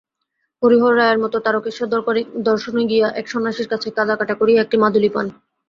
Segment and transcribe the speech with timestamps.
[0.63, 1.87] হরিহর রায়ের মাতা তারকেশ্বর
[2.49, 5.27] দর্শনে গিয়া এক সন্ন্যাসীর কাছে কাঁদাকাটা করিয়া একটি মাদুলি পান।